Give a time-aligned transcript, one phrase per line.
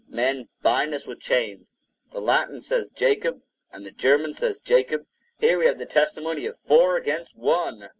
[0.09, 1.75] Men bind us with chains.
[2.11, 5.05] The Latin says Jacob and the German says Jacob;
[5.39, 7.87] here we have the testimony of four against one.